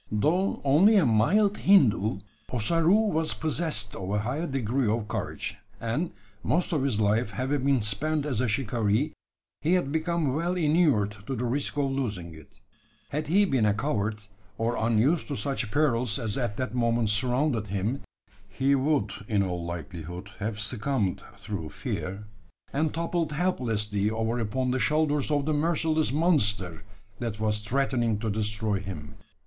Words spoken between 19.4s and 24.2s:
all likelihood have succumbed through fear; and toppled helplessly